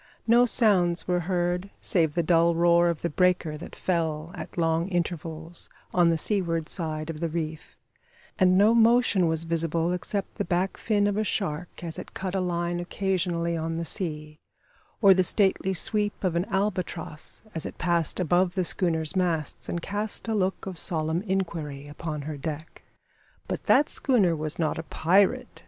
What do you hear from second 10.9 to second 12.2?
of a shark as it